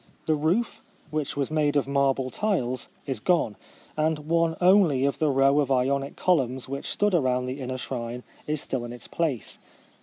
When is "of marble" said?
1.75-2.31